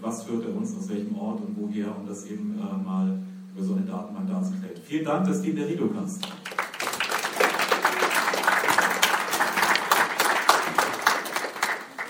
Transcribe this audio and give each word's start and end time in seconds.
was 0.00 0.24
führt 0.24 0.44
er 0.46 0.56
uns, 0.56 0.76
aus 0.76 0.88
welchem 0.88 1.16
Ort 1.16 1.40
und 1.40 1.56
woher, 1.56 1.96
um 1.96 2.06
das 2.06 2.24
eben 2.26 2.58
äh, 2.58 2.84
mal 2.84 3.18
über 3.54 3.64
so 3.64 3.74
eine 3.74 3.82
Datenbank 3.82 4.28
darzustellen. 4.28 4.80
Vielen 4.84 5.04
Dank, 5.04 5.26
dass 5.26 5.42
du 5.42 5.50
in 5.50 5.56
der 5.56 5.68
Rido 5.68 5.88
kannst. 5.88 6.26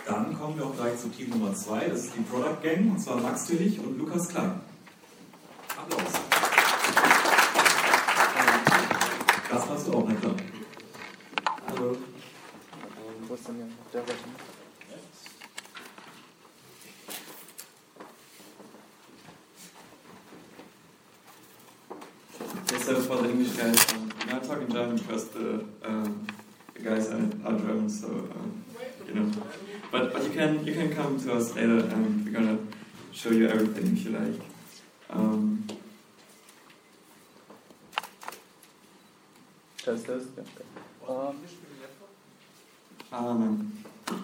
Dann 0.06 0.38
kommen 0.38 0.56
wir 0.56 0.66
auch 0.66 0.76
gleich 0.76 0.98
zu 0.98 1.08
Team 1.08 1.30
Nummer 1.30 1.54
2, 1.54 1.88
das 1.88 2.04
ist 2.04 2.14
die 2.16 2.22
Product 2.22 2.62
Gang, 2.62 2.90
und 2.90 3.00
zwar 3.00 3.20
Max 3.20 3.46
Tillich 3.46 3.78
und 3.80 3.98
Lukas 3.98 4.28
Klein. 4.28 4.60
Applaus. 5.76 6.12
Das 9.50 9.68
machst 9.68 9.86
du 9.86 9.92
auch, 9.92 10.04
na 10.06 10.14
klar. 10.14 10.34
Hallo. 11.66 11.92
Ähm, 11.92 11.98
wo 13.28 13.34
ist 13.34 13.48
denn 13.48 13.56
der 13.92 14.00
Seite? 14.00 14.14
Yes, 22.70 22.86
that 22.86 22.96
was 22.96 23.06
for 23.06 23.16
the 23.16 23.30
English 23.30 23.56
guys. 23.56 23.92
Um, 23.92 24.12
now 24.26 24.36
I'm 24.36 24.42
talking 24.42 24.72
German 24.72 24.96
because 24.96 25.28
the, 25.28 25.64
um, 25.84 26.26
the 26.74 26.80
guys 26.80 27.08
are, 27.08 27.16
are 27.44 27.58
German, 27.58 27.90
so 27.90 28.08
um, 28.08 28.64
you 29.06 29.14
know. 29.14 29.30
But 29.90 30.12
but 30.12 30.22
you 30.24 30.30
can 30.30 30.64
you 30.64 30.74
can 30.74 30.92
come 30.92 31.18
to 31.20 31.34
us 31.34 31.54
later, 31.56 31.78
and 31.78 32.24
we're 32.24 32.32
gonna 32.32 32.58
show 33.12 33.30
you 33.30 33.48
everything 33.48 33.86
if 33.96 34.04
you 34.04 34.10
like. 34.12 34.40
Um, 35.10 35.66
Test, 39.84 40.06
test. 40.06 40.28
Ja. 41.08 41.34
Ähm, 43.12 43.72
ah, 44.06 44.14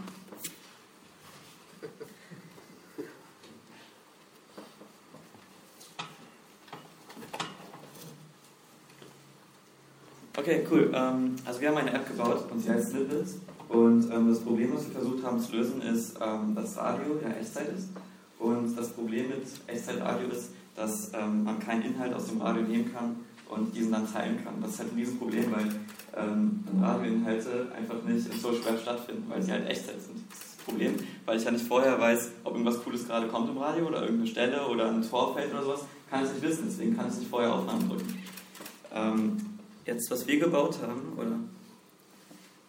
Okay, 10.38 10.66
cool. 10.70 10.90
Ähm, 10.95 11.34
also 11.46 11.60
wir 11.60 11.68
haben 11.68 11.79
eine 11.79 11.95
App 11.95 12.06
gebaut 12.06 12.51
und 12.51 12.60
sie 12.60 12.70
heißt 12.70 12.90
Snippets. 12.90 13.37
Und 13.70 14.12
ähm, 14.12 14.29
das 14.29 14.40
Problem, 14.40 14.74
was 14.74 14.87
wir 14.87 14.93
versucht 14.93 15.24
haben 15.24 15.40
zu 15.40 15.56
lösen, 15.56 15.80
ist, 15.80 16.18
ähm, 16.20 16.54
dass 16.54 16.76
Radio 16.76 17.18
ja 17.23 17.30
Echtzeit 17.30 17.68
ist. 17.74 17.88
Und 18.38 18.76
das 18.76 18.90
Problem 18.90 19.28
mit 19.28 19.46
Echtzeitradio 19.66 20.28
ist, 20.28 20.51
dass 20.76 21.10
ähm, 21.15 21.45
man 21.45 21.59
keinen 21.59 21.82
Inhalt 21.82 22.12
aus 22.12 22.26
dem 22.26 22.40
Radio 22.40 22.62
nehmen 22.62 22.93
kann 22.93 23.16
und 23.48 23.74
diesen 23.74 23.93
dann 23.93 24.12
teilen 24.12 24.38
kann. 24.45 24.60
Das 24.60 24.73
ist 24.73 24.80
halt 24.80 24.93
ein 24.93 24.98
Riesenproblem, 24.98 25.52
weil 25.52 25.68
ähm, 26.16 26.65
Radioinhalte 26.82 27.68
einfach 27.74 28.02
nicht 28.02 28.30
im 28.30 28.38
Social 28.38 28.65
Web 28.66 28.80
stattfinden, 28.82 29.24
weil 29.28 29.43
sie 29.43 29.52
halt 29.52 29.66
Echtzeit 29.68 30.00
sind. 30.02 30.23
Das 30.28 30.38
ist 30.38 30.59
das 30.59 30.65
Problem, 30.65 30.96
weil 31.24 31.38
ich 31.38 31.45
ja 31.45 31.50
nicht 31.50 31.66
vorher 31.66 31.98
weiß, 31.98 32.30
ob 32.45 32.52
irgendwas 32.52 32.82
Cooles 32.84 33.06
gerade 33.06 33.26
kommt 33.28 33.48
im 33.48 33.56
Radio 33.56 33.87
oder 33.87 34.02
irgendeine 34.02 34.28
Stelle 34.28 34.66
oder 34.66 34.90
ein 34.90 35.09
Torfeld 35.09 35.50
oder 35.52 35.62
sowas, 35.62 35.80
kann 36.10 36.24
ich 36.24 36.32
nicht 36.32 36.43
wissen, 36.43 36.65
deswegen 36.68 36.95
kann 36.95 37.09
ich 37.09 37.16
nicht 37.16 37.30
vorher 37.30 37.54
Aufnahmen 37.54 37.88
drücken. 37.88 38.23
Jetzt, 39.87 40.10
was 40.10 40.26
wir 40.26 40.40
gebaut 40.40 40.79
haben, 40.82 41.12
oder? 41.16 41.38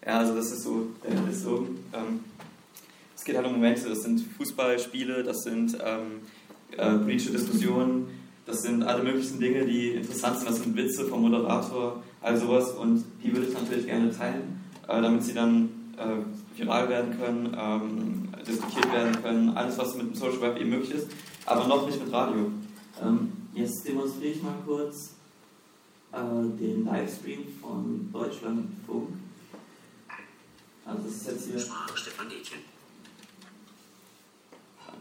Ja, 0.05 0.19
also 0.19 0.35
das 0.35 0.51
ist 0.51 0.61
so, 0.61 0.89
der 1.03 1.31
ist 1.31 1.41
so, 1.41 1.67
ähm, 1.91 2.19
es 3.15 3.23
geht 3.23 3.35
halt 3.35 3.47
um 3.47 3.53
Momente, 3.53 3.89
das 3.89 4.03
sind 4.03 4.21
Fußballspiele, 4.37 5.23
das 5.23 5.41
sind 5.41 5.75
ähm, 5.83 6.21
äh, 6.77 6.97
politische 6.99 7.31
Diskussionen, 7.31 8.07
das 8.45 8.61
sind 8.61 8.83
alle 8.83 9.03
möglichen 9.03 9.39
Dinge, 9.39 9.65
die 9.65 9.95
interessant 9.95 10.37
sind, 10.37 10.49
das 10.49 10.61
sind 10.61 10.77
Witze 10.77 11.05
vom 11.07 11.23
Moderator, 11.23 12.03
all 12.21 12.37
sowas 12.37 12.71
und 12.73 13.03
die 13.23 13.33
würde 13.33 13.47
ich 13.47 13.53
natürlich 13.53 13.87
gerne 13.87 14.15
teilen, 14.15 14.61
äh, 14.87 15.01
damit 15.01 15.23
sie 15.23 15.33
dann 15.33 15.69
äh, 15.97 16.57
viral 16.59 16.87
werden 16.87 17.19
können, 17.19 17.57
ähm, 17.59 18.29
diskutiert 18.47 18.93
werden 18.93 19.23
können, 19.23 19.57
alles 19.57 19.75
was 19.79 19.95
mit 19.95 20.05
dem 20.05 20.15
Social 20.15 20.41
Web 20.41 20.61
eben 20.61 20.69
möglich 20.69 20.91
ist, 20.91 21.07
aber 21.47 21.67
noch 21.67 21.87
nicht 21.87 21.99
mit 21.99 22.13
Radio. 22.13 22.51
Ähm, 23.03 23.31
jetzt 23.55 23.87
demonstriere 23.87 24.33
ich 24.33 24.43
mal 24.43 24.53
kurz 24.65 25.13
äh, 25.13 25.16
den 26.13 26.85
Livestream 26.85 27.41
von 27.61 28.09
Deutschlandfunk. 28.11 29.09
Also 30.85 31.03
das 31.03 31.11
ist 31.11 31.27
jetzt 31.27 31.47
hier. 31.47 31.59
Sprache 31.59 31.97
Stefan 31.97 32.29
Detjen. 32.29 32.59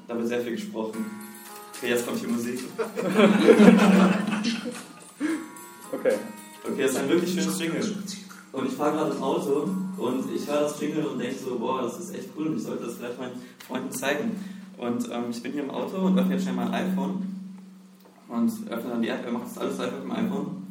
Da 0.09 0.17
wird 0.17 0.29
sehr 0.29 0.41
viel 0.41 0.53
gesprochen. 0.53 1.05
Okay, 1.77 1.91
jetzt 1.91 2.07
kommt 2.07 2.23
die 2.23 2.27
Musik. 2.27 2.61
okay. 5.93 6.15
Okay, 6.65 6.83
das 6.83 6.91
ist 6.93 6.97
ein 6.97 7.09
wirklich 7.09 7.33
schönes 7.33 7.59
Jingle. 7.59 7.97
Und 8.53 8.67
ich 8.67 8.73
fahre 8.73 8.97
gerade 8.97 9.15
im 9.15 9.23
Auto 9.23 9.69
und 9.99 10.35
ich 10.35 10.47
höre 10.47 10.61
das 10.63 10.81
Jingle 10.81 11.07
und 11.07 11.19
denke 11.19 11.37
so, 11.39 11.59
boah, 11.59 11.83
das 11.83 12.01
ist 12.01 12.15
echt 12.15 12.31
cool 12.37 12.47
und 12.49 12.57
ich 12.57 12.63
sollte 12.63 12.87
das 12.87 12.97
vielleicht 12.97 13.19
meinen 13.19 13.43
Freunden 13.67 13.93
zeigen. 13.93 14.41
Und 14.79 15.09
ähm, 15.11 15.25
ich 15.31 15.43
bin 15.43 15.53
hier 15.53 15.63
im 15.63 15.71
Auto 15.71 15.99
und 15.99 16.19
öffne 16.19 16.35
jetzt 16.35 16.43
schnell 16.43 16.55
mein 16.55 16.73
iPhone 16.73 17.27
und 18.29 18.53
öffne 18.71 18.91
dann 18.91 19.03
die 19.03 19.09
App. 19.09 19.25
Er 19.25 19.33
macht 19.33 19.47
das 19.47 19.59
alles 19.59 19.79
einfach 19.79 19.99
mit 19.99 20.05
dem 20.05 20.13
iPhone. 20.13 20.66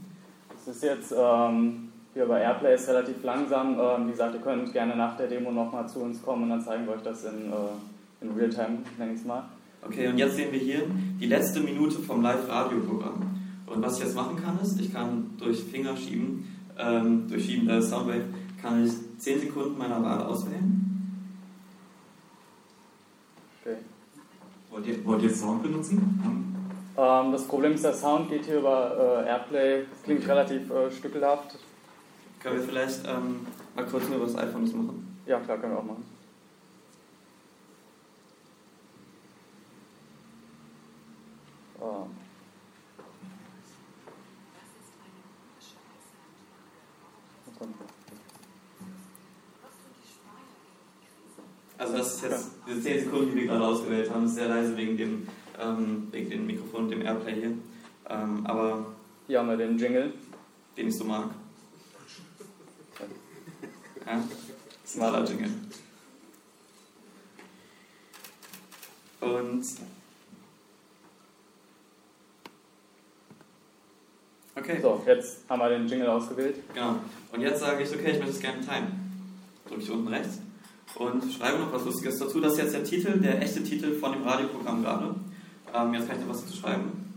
Das 0.65 0.77
ist 0.77 0.83
jetzt 0.83 1.13
ähm, 1.15 1.89
hier 2.15 2.25
bei 2.25 2.41
Airplay 2.41 2.73
ist 2.73 2.87
relativ 2.87 3.23
langsam. 3.23 3.77
Ähm, 3.79 4.07
wie 4.07 4.11
gesagt, 4.11 4.33
ihr 4.33 4.41
könnt 4.41 4.73
gerne 4.73 4.95
nach 4.95 5.15
der 5.15 5.27
Demo 5.27 5.51
nochmal 5.51 5.87
zu 5.87 5.99
uns 5.99 6.23
kommen 6.23 6.43
und 6.43 6.49
dann 6.49 6.61
zeigen 6.61 6.87
wir 6.87 6.93
euch 6.93 7.03
das 7.03 7.23
in, 7.25 7.51
äh, 7.51 8.21
in 8.21 8.31
Realtime, 8.31 8.79
nenne 8.97 9.13
ich 9.13 9.19
es 9.19 9.25
mal. 9.25 9.43
Okay, 9.83 10.07
und 10.07 10.17
jetzt 10.17 10.35
sehen 10.35 10.51
wir 10.51 10.59
hier 10.59 10.81
die 11.19 11.27
letzte 11.27 11.59
Minute 11.59 11.99
vom 11.99 12.23
Live-Radio-Programm. 12.23 13.21
Und 13.67 13.83
was 13.83 13.99
ich 13.99 14.05
jetzt 14.05 14.15
machen 14.15 14.41
kann, 14.41 14.59
ist, 14.59 14.79
ich 14.79 14.91
kann 14.91 15.31
durch 15.37 15.63
Fingerschieben, 15.63 16.47
ähm, 16.79 17.27
durch 17.27 17.45
Schieben 17.45 17.67
der 17.67 17.81
Soundwave, 17.83 18.25
kann 18.59 18.83
ich 18.83 18.91
10 19.19 19.41
Sekunden 19.41 19.77
meiner 19.77 20.01
Wahl 20.01 20.23
auswählen. 20.23 20.81
Okay. 23.61 23.75
Wollt 24.71 24.87
ihr, 24.87 25.05
wollt 25.05 25.21
ihr 25.21 25.29
Sound 25.29 25.61
benutzen? 25.61 26.54
Ähm, 26.97 27.31
das 27.31 27.43
Problem 27.47 27.73
ist, 27.73 27.83
der 27.83 27.93
Sound 27.93 28.29
geht 28.29 28.45
hier 28.45 28.59
über 28.59 29.23
äh, 29.25 29.29
Airplay. 29.29 29.85
Klingt 30.03 30.27
relativ 30.27 30.69
äh, 30.71 30.91
stückelhaft. 30.91 31.57
Können 32.39 32.59
wir 32.59 32.63
vielleicht 32.63 33.05
ähm, 33.07 33.47
mal 33.75 33.85
kurz 33.85 34.07
nur 34.07 34.17
über 34.17 34.25
das 34.27 34.37
iPhone 34.37 34.65
das 34.65 34.73
machen? 34.73 35.17
Ja, 35.25 35.39
klar, 35.39 35.57
können 35.57 35.73
wir 35.73 35.79
auch 35.79 35.83
machen. 35.83 36.05
Oh. 41.79 42.07
Also 51.77 51.97
das 51.97 52.15
ist 52.15 52.23
jetzt 52.23 52.51
diese 52.67 52.81
10 52.81 53.03
Sekunden, 53.05 53.31
die 53.31 53.41
wir 53.41 53.47
gerade 53.47 53.65
ausgewählt 53.65 54.09
haben, 54.09 54.25
ist 54.25 54.35
sehr 54.35 54.47
leise 54.47 54.77
wegen 54.77 54.97
dem, 54.97 55.27
ähm, 55.59 56.07
wegen 56.11 56.29
dem 56.29 56.45
Mikrofon 56.47 56.85
und 56.85 56.89
dem 56.91 57.01
Airplay 57.01 57.33
hier. 57.35 57.53
Ähm, 58.09 58.45
aber 58.45 58.85
Hier 59.27 59.39
haben 59.39 59.49
wir 59.49 59.57
den 59.57 59.77
Jingle. 59.77 60.13
den 60.77 60.87
ich 60.87 60.97
so 60.97 61.03
mag. 61.05 61.29
Ja, 64.05 64.23
smaller 64.85 65.23
Jingle. 65.25 65.49
Und 69.21 69.63
okay, 74.55 74.79
So, 74.81 75.01
jetzt 75.07 75.39
haben 75.49 75.59
wir 75.59 75.69
den 75.69 75.87
Jingle 75.87 76.07
ausgewählt. 76.07 76.57
genau. 76.73 76.97
Und 77.31 77.41
jetzt 77.41 77.59
sage 77.59 77.83
ich, 77.83 77.89
okay, 77.89 78.11
ich 78.11 78.17
möchte 78.19 78.33
es 78.35 78.39
gerne 78.39 78.65
teilen. 78.65 78.87
Drücke 79.67 79.81
ich 79.81 79.89
unten 79.91 80.07
rechts 80.07 80.39
und 80.95 81.33
schreibe 81.33 81.59
noch 81.59 81.73
was 81.73 81.83
Lustiges 81.85 82.19
dazu. 82.19 82.39
Das 82.39 82.53
ist 82.53 82.59
jetzt 82.59 82.73
der 82.75 82.83
Titel, 82.83 83.19
der 83.19 83.41
echte 83.41 83.63
Titel 83.63 83.95
von 83.95 84.13
dem 84.13 84.23
Radioprogramm 84.23 84.83
gerade. 84.83 85.15
Ähm, 85.75 85.93
jetzt 85.93 86.07
kann 86.07 86.17
ich 86.17 86.25
noch 86.25 86.33
was 86.33 86.43
dazu 86.45 86.57
schreiben. 86.57 87.13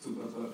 Super 0.00 0.22
toll. 0.32 0.52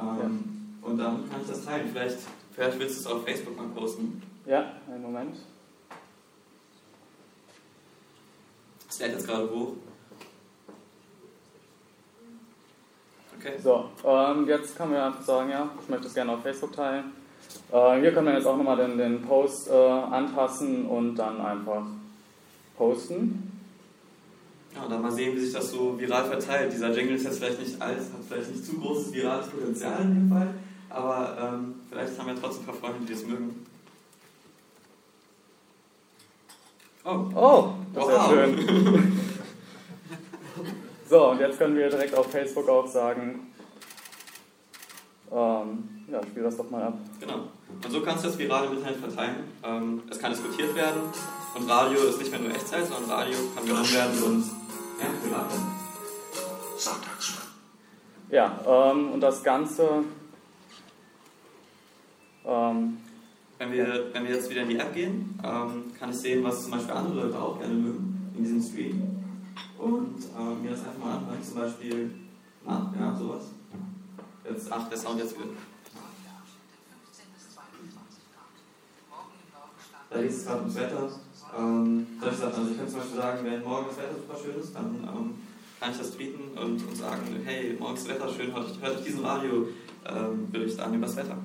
Ähm, 0.00 0.78
Und 0.82 0.98
dann 0.98 1.30
kann 1.30 1.40
ich 1.42 1.48
das 1.48 1.64
teilen. 1.64 1.88
Vielleicht, 1.92 2.18
vielleicht 2.52 2.78
willst 2.78 2.96
du 2.96 3.00
es 3.00 3.06
auf 3.06 3.24
Facebook 3.24 3.56
mal 3.56 3.68
posten. 3.68 4.22
Ja, 4.46 4.72
einen 4.88 5.02
Moment. 5.02 5.36
Das 8.86 8.98
lädt 9.00 9.12
jetzt 9.12 9.26
gerade 9.26 9.50
hoch. 9.50 9.72
Okay. 13.38 13.58
So, 13.62 13.90
ähm, 14.04 14.48
jetzt 14.48 14.76
können 14.76 14.92
wir 14.92 15.04
einfach 15.04 15.22
sagen, 15.22 15.50
ja, 15.50 15.68
ich 15.80 15.88
möchte 15.88 16.06
es 16.06 16.14
gerne 16.14 16.32
auf 16.32 16.42
Facebook 16.42 16.72
teilen. 16.72 17.12
Äh, 17.70 18.00
hier 18.00 18.12
können 18.12 18.26
wir 18.26 18.34
jetzt 18.34 18.46
auch 18.46 18.56
nochmal 18.56 18.76
den, 18.76 18.98
den 18.98 19.22
Post 19.22 19.68
äh, 19.68 19.72
anpassen 19.72 20.86
und 20.86 21.16
dann 21.16 21.40
einfach 21.40 21.86
posten. 22.76 23.52
Ja, 24.74 24.82
und 24.82 24.90
dann 24.90 25.02
mal 25.02 25.12
sehen, 25.12 25.34
wie 25.34 25.40
sich 25.40 25.52
das 25.54 25.70
so 25.70 25.98
viral 25.98 26.26
verteilt. 26.26 26.72
Dieser 26.72 26.92
Jingle 26.92 27.16
ist 27.16 27.24
jetzt 27.24 27.38
vielleicht 27.38 27.60
nicht 27.60 27.80
alt, 27.80 27.98
hat 27.98 28.06
vielleicht 28.28 28.50
nicht 28.50 28.64
zu 28.64 28.78
großes 28.78 29.12
virales 29.14 29.46
Potenzial 29.48 30.02
in 30.02 30.14
dem 30.14 30.28
Fall, 30.28 30.48
aber 30.90 31.38
ähm, 31.54 31.74
vielleicht 31.88 32.18
haben 32.18 32.26
wir 32.26 32.34
trotzdem 32.40 32.62
ein 32.62 32.66
paar 32.66 32.74
Freunde, 32.74 33.06
die 33.06 33.12
das 33.14 33.24
mögen. 33.24 33.66
Oh, 37.04 37.24
Oh, 37.34 37.68
das 37.94 38.04
ist 38.04 38.10
ja 38.10 38.18
Wow. 38.18 38.30
schön. 38.32 39.12
so, 41.08 41.30
und 41.30 41.40
jetzt 41.40 41.58
können 41.58 41.76
wir 41.76 41.88
direkt 41.88 42.14
auf 42.14 42.30
Facebook 42.30 42.68
auch 42.68 42.86
sagen, 42.86 43.46
ähm, 45.32 45.88
ja, 46.10 46.22
spiel 46.22 46.42
das 46.42 46.56
doch 46.56 46.68
mal 46.70 46.82
ab. 46.82 46.98
genau. 47.20 47.48
Und 47.84 47.90
so 47.90 48.00
kannst 48.02 48.24
du 48.24 48.28
das 48.28 48.38
virale 48.38 48.66
Internet 48.74 48.96
verteilen. 48.98 49.36
Ähm, 49.62 50.02
es 50.10 50.18
kann 50.18 50.32
diskutiert 50.32 50.74
werden 50.74 51.00
Und 51.56 51.70
Radio 51.70 52.02
ist 52.02 52.18
nicht 52.18 52.30
mehr 52.30 52.40
nur 52.40 52.50
Echtzeit, 52.50 52.86
sondern 52.86 53.10
Radio 53.10 53.38
kann 53.54 53.64
genommen 53.64 53.90
werden 53.90 54.22
und 54.22 54.44
ja, 55.00 55.06
privat 55.22 55.50
werden. 55.50 55.76
Ja, 58.30 58.60
ähm, 58.66 59.12
und 59.12 59.20
das 59.20 59.42
Ganze. 59.42 60.04
Ähm, 62.44 62.98
wenn, 63.58 63.72
wir, 63.72 64.10
wenn 64.12 64.24
wir 64.24 64.34
jetzt 64.34 64.50
wieder 64.50 64.62
in 64.62 64.68
die 64.68 64.78
App 64.78 64.92
gehen, 64.92 65.38
ähm, 65.42 65.84
kann 65.98 66.10
ich 66.10 66.16
sehen, 66.16 66.44
was 66.44 66.64
zum 66.64 66.72
Beispiel 66.72 66.92
andere 66.92 67.26
Leute 67.26 67.40
auch 67.40 67.58
gerne 67.58 67.74
mögen 67.74 68.32
in 68.36 68.42
diesem 68.44 68.62
Stream. 68.62 69.02
Und 69.78 70.24
äh, 70.38 70.62
mir 70.62 70.72
das 70.72 70.80
einfach 70.80 70.98
mal 70.98 71.16
anhören, 71.16 71.42
zum 71.42 71.56
Beispiel, 71.56 72.10
ah, 72.66 72.82
ja, 73.00 73.16
sowas. 73.16 73.44
Jetzt, 74.44 74.70
ach, 74.70 74.88
der 74.90 74.98
Sound 74.98 75.20
jetzt 75.20 75.34
wieder. 75.34 75.48
Da 80.10 80.20
geht 80.20 80.30
es 80.30 80.44
gerade 80.44 80.60
ums 80.60 80.74
Wetter. 80.74 81.25
Ähm, 81.58 82.06
solche 82.20 82.36
Sachen. 82.36 82.54
Also 82.54 82.70
ich 82.70 82.78
kann 82.78 82.88
zum 82.88 82.98
Beispiel 82.98 83.16
sagen, 83.16 83.38
wenn 83.44 83.62
morgen 83.62 83.86
das 83.88 83.98
Wetter 83.98 84.14
super 84.14 84.38
schön 84.42 84.60
ist, 84.60 84.74
dann 84.74 84.84
ähm, 85.04 85.34
kann 85.80 85.90
ich 85.92 85.98
das 85.98 86.10
tweeten 86.12 86.56
und, 86.56 86.86
und 86.86 86.96
sagen, 86.96 87.22
hey, 87.44 87.76
morgen 87.78 87.94
ist 87.94 88.08
das 88.08 88.14
Wetter 88.14 88.28
schön, 88.28 88.54
hört, 88.54 88.66
hört 88.80 88.96
euch 88.96 89.04
diesen 89.04 89.24
Radio 89.24 89.68
ähm, 90.06 90.48
an 90.52 90.94
über 90.94 91.06
das 91.06 91.16
Wetter. 91.16 91.36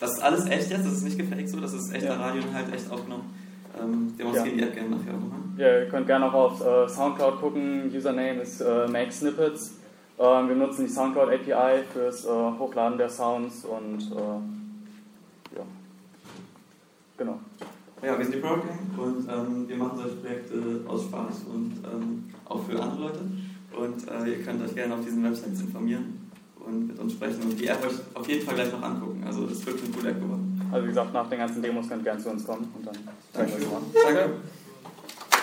Das 0.00 0.12
ist 0.12 0.22
alles 0.22 0.46
echt 0.46 0.70
jetzt, 0.70 0.86
das 0.86 0.92
ist 0.92 1.02
nicht 1.02 1.18
gefaked 1.18 1.48
so, 1.48 1.60
das 1.60 1.72
ist 1.72 1.92
echter 1.92 2.14
ja. 2.14 2.20
Radioinhalt, 2.20 2.72
echt 2.72 2.90
aufgenommen. 2.90 3.34
Ähm, 3.80 4.16
demonstrieren 4.16 4.58
ja. 4.58 4.64
die 4.64 4.70
App 4.70 4.74
gerne 4.74 4.96
nachher 4.96 5.14
auch 5.14 5.20
nochmal. 5.20 5.38
Ja, 5.56 5.80
ihr 5.80 5.88
könnt 5.88 6.06
gerne 6.06 6.26
auch 6.26 6.34
auf 6.34 6.64
äh, 6.64 6.88
Soundcloud 6.88 7.40
gucken. 7.40 7.92
Username 7.94 8.42
ist 8.42 8.60
äh, 8.60 8.86
Make 8.86 9.10
Snippets. 9.10 9.74
Ähm, 10.18 10.48
wir 10.48 10.56
nutzen 10.56 10.86
die 10.86 10.92
Soundcloud 10.92 11.28
API 11.28 11.82
fürs 11.92 12.24
äh, 12.24 12.28
Hochladen 12.28 12.98
der 12.98 13.08
Sounds 13.08 13.64
und 13.64 14.00
äh, 14.12 15.56
ja, 15.56 15.64
genau. 17.16 17.40
Ja, 18.02 18.16
wir 18.16 18.24
sind 18.24 18.36
die 18.36 18.40
Product 18.40 18.62
und 18.96 19.28
ähm, 19.28 19.68
wir 19.68 19.76
machen 19.76 19.98
solche 19.98 20.16
Projekte 20.16 20.54
aus 20.86 21.04
Spaß 21.04 21.42
und 21.52 21.72
ähm, 21.84 22.24
auch 22.44 22.62
für 22.64 22.80
andere 22.80 23.08
Leute. 23.08 23.20
Und 23.76 24.08
äh, 24.08 24.38
ihr 24.38 24.44
könnt 24.44 24.62
euch 24.62 24.74
gerne 24.74 24.94
auf 24.94 25.04
diesen 25.04 25.24
Websites 25.24 25.60
informieren 25.60 26.30
und 26.64 26.88
mit 26.88 26.98
uns 26.98 27.12
sprechen 27.14 27.42
und 27.42 27.58
die 27.58 27.66
App 27.66 27.84
euch 27.84 27.94
auf 28.14 28.28
jeden 28.28 28.44
Fall 28.44 28.54
gleich 28.54 28.72
noch 28.72 28.82
angucken. 28.82 29.22
Also 29.26 29.46
ist 29.46 29.66
wirklich 29.66 29.86
eine 29.86 29.94
coole 29.94 30.10
App 30.10 30.20
geworden. 30.20 30.60
Also 30.70 30.84
wie 30.84 30.88
gesagt, 30.88 31.12
nach 31.12 31.28
den 31.28 31.38
ganzen 31.38 31.62
Demos 31.62 31.88
könnt 31.88 32.02
ihr 32.02 32.04
gerne 32.04 32.22
zu 32.22 32.30
uns 32.30 32.46
kommen 32.46 32.72
und 32.76 32.86
dann 32.86 32.96
zeigen 33.32 33.50
wir 33.50 33.56
euch 33.56 33.72
mal. 33.72 33.82
Danke. 34.04 34.30